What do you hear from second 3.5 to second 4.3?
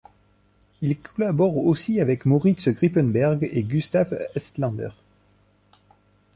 et Gustaf